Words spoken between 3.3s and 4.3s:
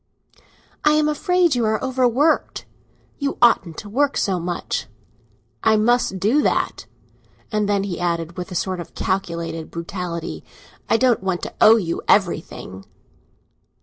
oughtn't to work